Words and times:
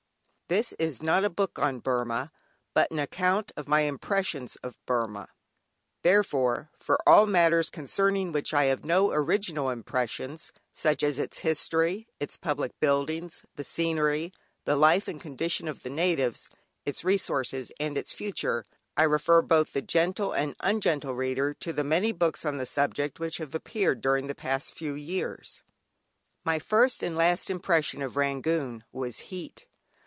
This 0.47 0.73
is 0.73 1.01
not 1.01 1.23
a 1.23 1.29
book 1.29 1.59
on 1.59 1.79
"Burmah," 1.79 2.29
but 2.73 2.91
an 2.91 2.99
account 2.99 3.53
of 3.55 3.69
my 3.69 3.81
impressions 3.83 4.57
of 4.57 4.77
Burmah; 4.85 5.29
therefore, 6.03 6.69
for 6.77 6.99
all 7.07 7.25
matters 7.25 7.69
concerning 7.69 8.33
which 8.33 8.53
I 8.53 8.65
had 8.65 8.85
no 8.85 9.11
original 9.13 9.69
impressions, 9.69 10.51
such 10.73 11.03
as 11.03 11.19
its 11.19 11.37
history, 11.37 12.09
its 12.19 12.35
public 12.35 12.77
buildings, 12.81 13.45
the 13.55 13.63
scenery, 13.63 14.33
the 14.65 14.75
life 14.75 15.07
and 15.07 15.21
condition 15.21 15.69
of 15.69 15.83
the 15.83 15.89
natives, 15.89 16.49
its 16.85 17.05
resources, 17.05 17.71
and 17.79 17.97
its 17.97 18.11
future, 18.11 18.65
I 18.97 19.03
refer 19.03 19.41
both 19.41 19.71
the 19.71 19.81
gentle 19.81 20.33
and 20.33 20.57
ungentle 20.59 21.15
reader 21.15 21.53
to 21.61 21.71
the 21.71 21.85
many 21.85 22.11
books 22.11 22.43
on 22.43 22.57
the 22.57 22.65
subject 22.65 23.21
which 23.21 23.37
have 23.37 23.55
appeared 23.55 24.01
during 24.01 24.27
the 24.27 24.35
past 24.35 24.73
few 24.73 24.95
years. 24.95 25.63
My 26.43 26.59
first 26.59 27.03
and 27.03 27.15
last 27.15 27.49
impression 27.49 28.01
of 28.01 28.17
Rangoon 28.17 28.83
was 28.91 29.17
heat. 29.31 29.65